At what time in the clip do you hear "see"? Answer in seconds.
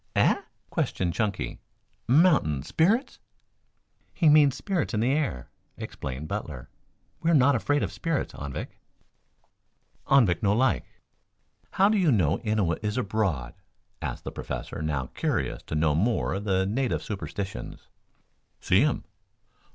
18.59-18.83